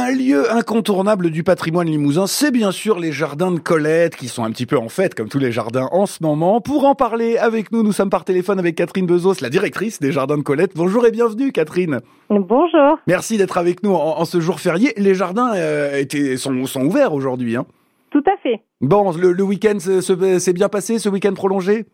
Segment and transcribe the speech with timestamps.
[0.00, 4.44] Un lieu incontournable du patrimoine limousin, c'est bien sûr les jardins de Colette, qui sont
[4.44, 6.60] un petit peu en fête, comme tous les jardins en ce moment.
[6.60, 10.12] Pour en parler avec nous, nous sommes par téléphone avec Catherine Bezos, la directrice des
[10.12, 10.70] jardins de Colette.
[10.76, 12.00] Bonjour et bienvenue, Catherine.
[12.30, 13.00] Bonjour.
[13.08, 14.92] Merci d'être avec nous en, ce jour férié.
[14.98, 17.56] Les jardins euh, étaient, sont, sont ouverts aujourd'hui.
[17.56, 17.66] Hein.
[18.12, 18.60] Tout à fait.
[18.80, 21.86] Bon, le, le week-end s'est bien passé, ce week-end prolongé?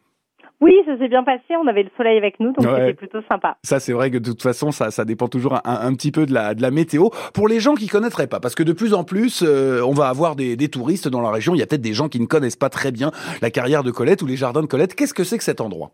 [0.64, 1.42] Oui, ça s'est bien passé.
[1.62, 3.58] On avait le soleil avec nous, donc c'était plutôt sympa.
[3.62, 6.32] Ça, c'est vrai que de toute façon, ça, ça dépend toujours un, petit peu de
[6.32, 7.10] la, de la météo.
[7.34, 10.08] Pour les gens qui connaîtraient pas, parce que de plus en plus, euh, on va
[10.08, 11.54] avoir des, des, touristes dans la région.
[11.54, 13.10] Il y a peut-être des gens qui ne connaissent pas très bien
[13.42, 14.94] la carrière de Colette ou les jardins de Colette.
[14.94, 15.90] Qu'est-ce que c'est que cet endroit?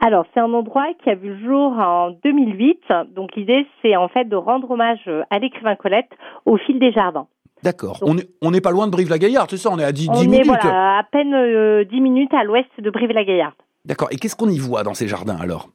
[0.00, 2.80] Alors, c'est un endroit qui a vu le jour en 2008.
[3.16, 6.10] Donc, l'idée, c'est en fait de rendre hommage à l'écrivain Colette
[6.44, 7.26] au fil des jardins.
[7.62, 8.00] D'accord.
[8.42, 9.70] On n'est pas loin de Brive-la-Gaillarde, c'est ça?
[9.72, 10.40] On est à 10, on minutes.
[10.40, 13.54] Est, voilà, à peine 10 euh, minutes à l'ouest de Brive-la-Gaillarde.
[13.84, 14.08] D'accord.
[14.10, 15.68] Et qu'est-ce qu'on y voit dans ces jardins alors?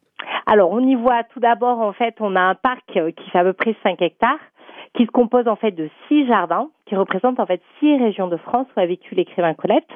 [0.45, 3.39] Alors, on y voit tout d'abord, en fait, on a un parc euh, qui fait
[3.39, 4.39] à peu près 5 hectares,
[4.95, 8.37] qui se compose en fait de six jardins, qui représentent en fait six régions de
[8.37, 9.87] France où a vécu l'écrivain Colette.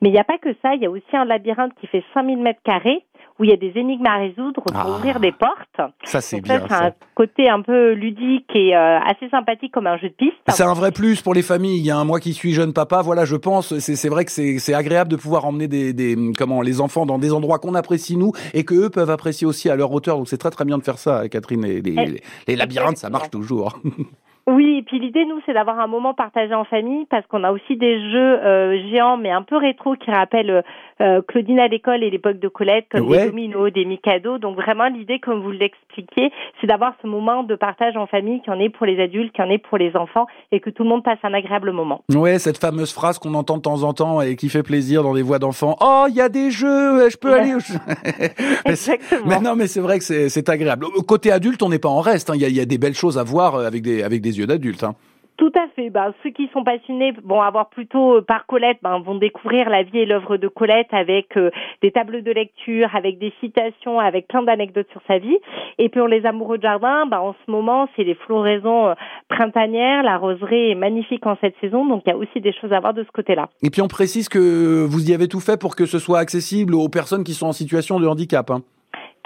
[0.00, 2.04] Mais il n'y a pas que ça, il y a aussi un labyrinthe qui fait
[2.14, 3.04] 5000 mètres carrés,
[3.38, 4.88] où il y a des énigmes à résoudre pour ah.
[4.90, 5.92] ouvrir des portes.
[6.04, 6.60] Ça, c'est bien.
[6.68, 10.36] C'est un côté un peu ludique et euh, assez sympathique comme un jeu de piste.
[10.48, 11.78] C'est un vrai plus pour les familles.
[11.78, 14.30] Il y a un moi qui suis jeune papa, voilà, je pense, c'est vrai que
[14.30, 18.16] c'est agréable de pouvoir emmener des, des, comment, les enfants dans des endroits qu'on apprécie
[18.16, 20.16] nous et que eux peuvent apprécier aussi à leur hauteur.
[20.16, 21.64] Donc c'est très très bien de faire ça, Catherine.
[21.64, 23.78] Et les, les, les labyrinthes, ça marche toujours.
[24.48, 27.52] Oui, et puis l'idée, nous, c'est d'avoir un moment partagé en famille parce qu'on a
[27.52, 30.62] aussi des jeux euh, géants, mais un peu rétro, qui rappellent
[31.02, 34.38] euh, Claudine à l'école et l'époque de Colette, comme des dominos, des Mikado.
[34.38, 38.50] Donc vraiment, l'idée, comme vous l'expliquiez, c'est d'avoir ce moment de partage en famille qui
[38.50, 40.88] en est pour les adultes, qui en est pour les enfants, et que tout le
[40.88, 42.00] monde passe un agréable moment.
[42.14, 45.12] Ouais, cette fameuse phrase qu'on entend de temps en temps et qui fait plaisir dans
[45.12, 45.76] des voix d'enfants.
[45.82, 47.52] Oh, il y a des jeux, je peux aller.
[48.64, 49.26] Exactement.
[49.26, 50.86] mais non, mais c'est vrai que c'est agréable.
[51.06, 52.30] Côté adulte, on n'est pas en reste.
[52.30, 52.34] Hein.
[52.36, 54.46] Il y, a, y, a, des belles choses à voir avec des avec des yeux
[54.46, 54.84] d'adulte.
[54.84, 54.94] Hein.
[55.38, 55.88] Tout à fait.
[55.88, 59.84] Ben, ceux qui sont passionnés vont avoir plutôt euh, par Colette, ben, vont découvrir la
[59.84, 61.50] vie et l'œuvre de Colette avec euh,
[61.80, 65.38] des tables de lecture, avec des citations, avec plein d'anecdotes sur sa vie.
[65.78, 68.94] Et pour les amoureux de jardin, ben, en ce moment, c'est les floraisons euh,
[69.28, 70.02] printanières.
[70.02, 72.80] La roseraie est magnifique en cette saison, donc il y a aussi des choses à
[72.80, 73.48] voir de ce côté-là.
[73.62, 76.74] Et puis on précise que vous y avez tout fait pour que ce soit accessible
[76.74, 78.50] aux personnes qui sont en situation de handicap.
[78.50, 78.62] Hein.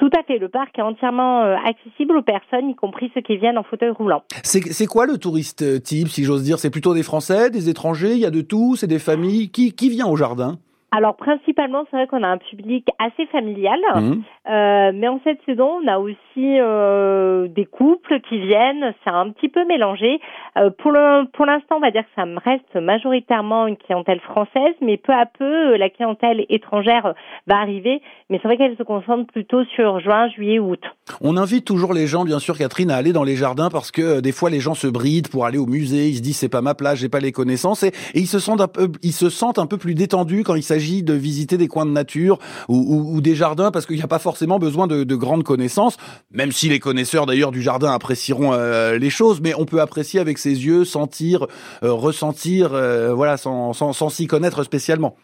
[0.03, 0.39] Tout à fait.
[0.39, 3.91] Le parc est entièrement euh, accessible aux personnes, y compris ceux qui viennent en fauteuil
[3.91, 4.25] roulant.
[4.43, 6.59] C'est quoi le touriste euh, type, si j'ose dire?
[6.59, 8.15] C'est plutôt des Français, des étrangers?
[8.15, 8.75] Il y a de tout?
[8.75, 9.51] C'est des familles?
[9.51, 10.59] Qui, qui vient au jardin?
[10.95, 14.13] Alors principalement, c'est vrai qu'on a un public assez familial, mmh.
[14.51, 18.93] euh, mais en cette saison, on a aussi euh, des couples qui viennent.
[19.03, 20.21] C'est un petit peu mélangé.
[20.59, 24.21] Euh, pour le, pour l'instant, on va dire que ça me reste majoritairement une clientèle
[24.21, 27.15] française, mais peu à peu, la clientèle étrangère
[27.47, 28.03] va arriver.
[28.29, 30.81] Mais c'est vrai qu'elle se concentre plutôt sur juin, juillet, août.
[31.23, 34.21] On invite toujours les gens, bien sûr, Catherine, à aller dans les jardins parce que
[34.21, 36.09] des fois, les gens se brident pour aller au musée.
[36.09, 38.39] Ils se disent c'est pas ma place, j'ai pas les connaissances, et, et ils se
[38.39, 41.57] sentent un peu, ils se sentent un peu plus détendus quand il s'agit de visiter
[41.57, 42.39] des coins de nature
[42.69, 45.97] ou, des jardins parce qu'il n'y a pas forcément besoin de, grandes connaissances,
[46.31, 50.21] même si les connaisseurs d'ailleurs du jardin apprécieront euh, les choses, mais on peut apprécier
[50.21, 51.47] avec ses yeux, sentir,
[51.83, 55.17] euh, ressentir, euh, voilà, sans s'y connaître spécialement.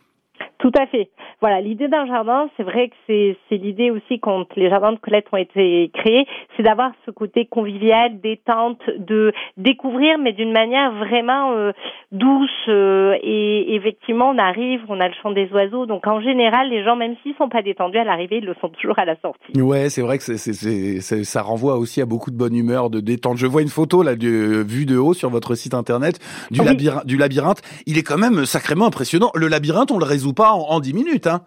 [0.58, 1.10] Tout à fait.
[1.40, 5.26] Voilà, l'idée d'un jardin, c'est vrai que c'est, l'idée aussi quand les jardins de Colette
[5.30, 6.26] ont été créés,
[6.56, 11.70] c'est d'avoir ce côté convivial, détente, de découvrir, mais d'une manière vraiment euh,
[12.10, 12.50] douce.
[12.66, 16.82] Euh, et effectivement, on arrive, on a le chant des oiseaux, donc en général, les
[16.82, 19.60] gens, même s'ils sont pas détendus à l'arrivée, ils le sont toujours à la sortie.
[19.60, 22.98] Ouais, c'est vrai que c'est, c'est, ça renvoie aussi à beaucoup de bonne humeur, de
[22.98, 23.36] détente.
[23.36, 26.18] Je vois une photo là, de, vue de haut sur votre site internet
[26.50, 27.62] du, labyrinthe, du labyrinthe.
[27.86, 29.30] Il est quand même sacrément impressionnant.
[29.36, 31.27] Le labyrinthe, on le résout pas en, en 10 minutes.
[31.28, 31.40] Hein.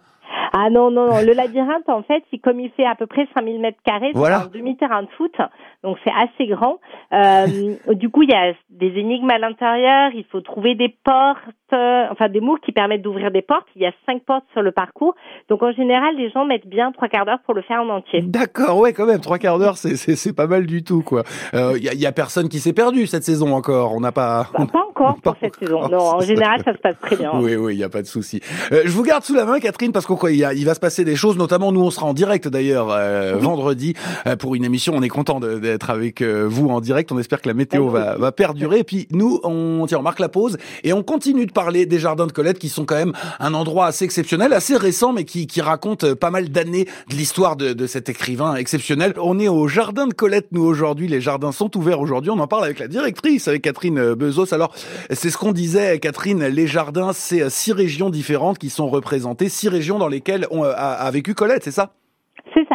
[0.54, 1.22] Ah non, non, non.
[1.22, 4.32] Le labyrinthe, en fait, c'est comme il fait à peu près 5000 mètres carrés, c'est
[4.32, 5.34] un demi-terrain de foot,
[5.82, 6.78] donc c'est assez grand.
[7.12, 11.38] Euh, du coup, il y a des énigmes à l'intérieur, il faut trouver des portes,
[11.72, 13.66] euh, enfin des mots qui permettent d'ouvrir des portes.
[13.76, 15.14] Il y a cinq portes sur le parcours,
[15.48, 18.22] donc en général, les gens mettent bien trois quarts d'heure pour le faire en entier.
[18.22, 21.24] D'accord, ouais, quand même, trois quarts d'heure, c'est, pas mal du tout, quoi.
[21.52, 24.12] Il euh, y, a, y, a, personne qui s'est perdu cette saison encore, on n'a
[24.12, 24.46] pas...
[24.56, 27.32] Bah, pas encore pour cette saison, non, en général, ça se passe très bien.
[27.34, 28.40] Oui, oui, il n'y a pas de souci.
[28.70, 31.36] je vous garde sous la main, Catherine, parce qu'on il va se passer des choses,
[31.36, 33.94] notamment nous on sera en direct d'ailleurs euh, vendredi
[34.26, 34.94] euh, pour une émission.
[34.96, 35.40] On est content
[35.72, 37.12] d'être avec euh, vous en direct.
[37.12, 38.80] On espère que la météo va, va perdurer.
[38.80, 41.98] Et puis nous, on tiens, on marque la pause et on continue de parler des
[41.98, 45.46] jardins de Colette qui sont quand même un endroit assez exceptionnel, assez récent, mais qui,
[45.46, 49.14] qui raconte pas mal d'années de l'histoire de, de cet écrivain exceptionnel.
[49.20, 51.08] On est au jardin de Colette nous aujourd'hui.
[51.08, 52.30] Les jardins sont ouverts aujourd'hui.
[52.30, 54.52] On en parle avec la directrice, avec Catherine Bezos.
[54.52, 54.74] Alors
[55.10, 56.44] c'est ce qu'on disait, Catherine.
[56.46, 61.10] Les jardins, c'est six régions différentes qui sont représentées, six régions dans lesquelles on a,
[61.10, 61.92] vécu Colette, c'est ça,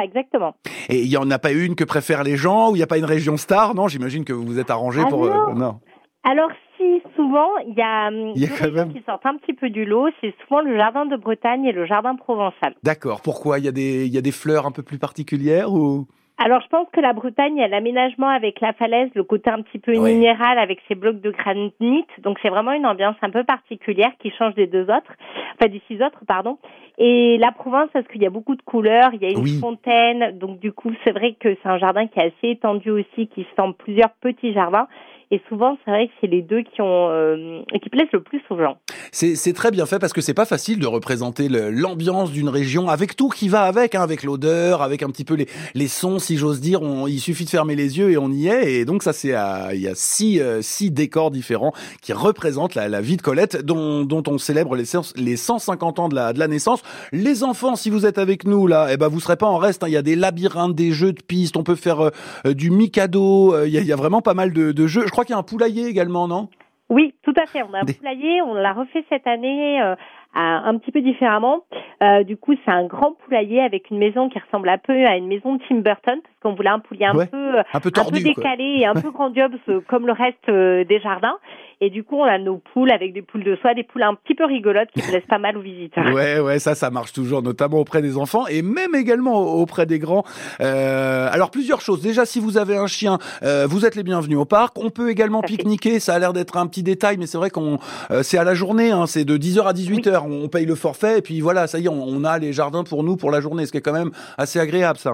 [0.08, 0.56] exactement.
[0.90, 2.88] Et il n'y en a pas une que préfèrent les gens, ou il n'y a
[2.88, 5.26] pas une région star, non J'imagine que vous vous êtes arrangé ah pour...
[5.26, 5.80] Euh, non.
[6.24, 8.94] Alors si souvent il y a, hum, il y a quand même...
[8.94, 11.86] qui sortent un petit peu du lot, c'est souvent le jardin de Bretagne et le
[11.86, 12.76] jardin provençal.
[12.84, 13.22] D'accord.
[13.22, 13.60] Pourquoi?
[13.60, 16.08] Il y a des il y a des fleurs un peu plus particulières ou?
[16.38, 19.50] Alors je pense que la Bretagne, il y a l'aménagement avec la falaise, le côté
[19.50, 22.06] un petit peu minéral avec ses blocs de granit.
[22.20, 25.14] Donc c'est vraiment une ambiance un peu particulière qui change des deux autres,
[25.56, 26.60] enfin des six autres, pardon.
[27.00, 30.38] Et la Provence, parce qu'il y a beaucoup de couleurs, il y a une fontaine,
[30.38, 33.44] donc du coup c'est vrai que c'est un jardin qui est assez étendu aussi, qui
[33.44, 34.88] se plusieurs petits jardins.
[35.30, 38.42] Et souvent, c'est vrai que c'est les deux qui ont euh, qui plaisent le plus
[38.50, 38.78] aux gens.
[39.12, 43.18] C'est très bien fait parce que c'est pas facile de représenter l'ambiance d'une région avec
[43.18, 46.38] tout qui va avec, hein, avec l'odeur, avec un petit peu les, les sons, si
[46.38, 46.82] j'ose dire.
[46.82, 48.74] On, il suffit de fermer les yeux et on y est.
[48.74, 52.88] Et donc ça, c'est il y a six euh, six décors différents qui représentent la,
[52.88, 54.86] la vie de Colette, dont, dont on célèbre les,
[55.18, 56.84] les 150 ans de la, de la naissance.
[57.12, 59.84] Les enfants, si vous êtes avec nous là, eh ben vous serez pas en reste.
[59.84, 59.88] Hein.
[59.88, 61.58] Il y a des labyrinthes, des jeux de pistes.
[61.58, 63.66] On peut faire euh, du Mikado.
[63.66, 65.36] Il y, a, il y a vraiment pas mal de, de jeux crois qu'il y
[65.36, 66.48] a un poulailler également, non?
[66.90, 67.64] Oui, tout à fait.
[67.64, 69.96] On a un poulailler, on l'a refait cette année euh,
[70.38, 71.64] un petit peu différemment.
[72.04, 75.18] Euh, du coup, c'est un grand poulailler avec une maison qui ressemble un peu à
[75.18, 78.78] une maison de Tim Burton, parce qu'on voulait un poulailler un peu, un peu, décalé
[78.80, 79.52] et un peu grandiose
[79.88, 81.38] comme le reste euh, des jardins.
[81.80, 84.16] Et du coup, on a nos poules avec des poules de soie, des poules un
[84.16, 86.12] petit peu rigolotes qui plaisent pas mal aux visiteurs.
[86.12, 90.00] Ouais, ouais, ça, ça marche toujours, notamment auprès des enfants et même également auprès des
[90.00, 90.24] grands.
[90.60, 92.02] Euh, alors, plusieurs choses.
[92.02, 94.80] Déjà, si vous avez un chien, euh, vous êtes les bienvenus au parc.
[94.80, 96.00] On peut également pique-niquer.
[96.00, 97.78] Ça a l'air d'être un petit détail, mais c'est vrai qu'on,
[98.10, 98.90] euh, c'est à la journée.
[98.90, 100.27] Hein, c'est de 10h à 18h.
[100.28, 103.04] On paye le forfait et puis voilà, ça y est, on, a les jardins pour
[103.04, 105.14] nous pour la journée, ce qui est quand même assez agréable, ça.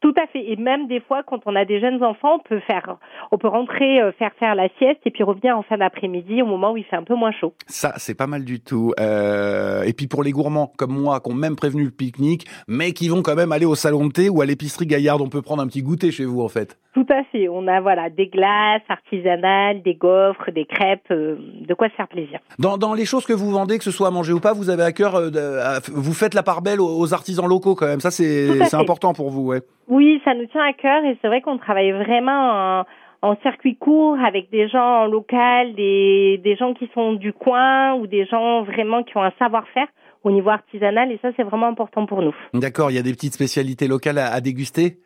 [0.00, 0.50] Tout à fait.
[0.50, 2.96] Et même des fois, quand on a des jeunes enfants, on peut faire,
[3.32, 6.46] on peut rentrer, euh, faire faire la sieste et puis revenir en fin d'après-midi au
[6.46, 7.52] moment où il fait un peu moins chaud.
[7.66, 8.94] Ça, c'est pas mal du tout.
[8.98, 12.92] Euh, et puis pour les gourmands comme moi, qui ont même prévenu le pique-nique, mais
[12.92, 15.42] qui vont quand même aller au salon de thé ou à l'épicerie Gaillarde, on peut
[15.42, 16.78] prendre un petit goûter chez vous en fait.
[16.94, 17.48] Tout à fait.
[17.48, 21.36] On a voilà des glaces artisanales, des gaufres, des crêpes, euh,
[21.68, 22.40] de quoi se faire plaisir.
[22.58, 24.70] Dans, dans les choses que vous vendez, que ce soit à manger ou pas, vous
[24.70, 28.00] avez à cœur, euh, vous faites la part belle aux, artisans locaux quand même.
[28.00, 29.60] Ça c'est important pour vous, ouais.
[29.90, 32.84] Oui, ça nous tient à cœur et c'est vrai qu'on travaille vraiment en,
[33.22, 35.36] en, circuit court avec des gens locaux,
[35.76, 39.88] des, des gens qui sont du coin ou des gens vraiment qui ont un savoir-faire
[40.22, 42.34] au niveau artisanal et ça c'est vraiment important pour nous.
[42.54, 44.98] D'accord, il y a des petites spécialités locales à, à déguster?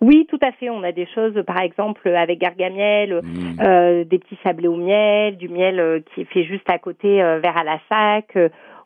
[0.00, 0.70] Oui, tout à fait.
[0.70, 3.60] On a des choses, par exemple, avec Gargamiel, mmh.
[3.60, 7.22] euh, des petits sablés au miel, du miel euh, qui est fait juste à côté
[7.22, 8.36] euh, vers à la sac.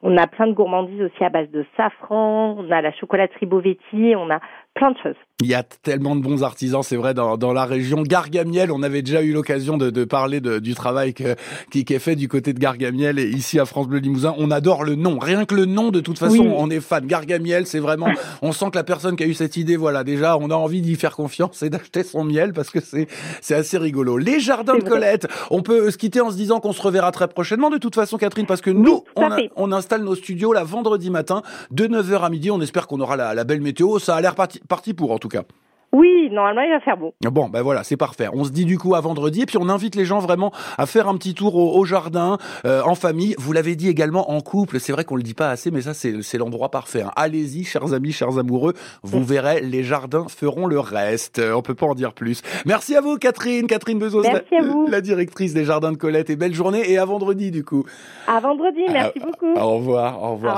[0.02, 2.56] On a plein de gourmandises aussi à base de safran.
[2.58, 4.14] On a la chocolaterie Bovetti.
[4.16, 4.40] On a
[4.74, 5.16] plein de choses.
[5.40, 8.02] Il y a tellement de bons artisans, c'est vrai, dans, dans, la région.
[8.02, 11.36] Gargamiel, on avait déjà eu l'occasion de, de, parler de, du travail que,
[11.70, 14.34] qui, qui, est fait du côté de Gargamiel et ici à France Bleu Limousin.
[14.38, 15.18] On adore le nom.
[15.20, 17.06] Rien que le nom, de toute façon, on est fan.
[17.06, 18.08] Gargamiel, c'est vraiment,
[18.42, 20.80] on sent que la personne qui a eu cette idée, voilà, déjà, on a envie
[20.80, 23.06] d'y faire confiance et d'acheter son miel parce que c'est,
[23.40, 24.18] c'est assez rigolo.
[24.18, 27.28] Les jardins de Colette, on peut se quitter en se disant qu'on se reverra très
[27.28, 31.08] prochainement, de toute façon, Catherine, parce que nous, on, on, installe nos studios là vendredi
[31.08, 32.50] matin de 9h à midi.
[32.50, 33.98] On espère qu'on aura la, belle météo.
[33.98, 35.44] Ça a l'air parti pour, en tout cas.
[35.92, 37.14] Oui, normalement il va faire beau.
[37.22, 38.28] Bon, ben voilà, c'est parfait.
[38.32, 40.86] On se dit du coup à vendredi et puis on invite les gens vraiment à
[40.86, 42.36] faire un petit tour au, jardin
[42.66, 43.34] euh, en famille.
[43.38, 44.80] Vous l'avez dit également en couple.
[44.80, 47.02] C'est vrai qu'on le dit pas assez, mais ça c'est l'endroit parfait.
[47.02, 47.12] Hein.
[47.16, 48.74] Allez-y, chers amis, chers amoureux.
[49.02, 51.40] Vous verrez, les jardins feront le reste.
[51.54, 52.42] On peut pas en dire plus.
[52.66, 56.28] Merci à vous, Catherine, Catherine Bezos, la, directrice des jardins de Colette.
[56.28, 57.84] Et belle journée et à vendredi du coup.
[58.26, 59.54] À vendredi, merci beaucoup.
[59.54, 60.56] Au revoir, au revoir.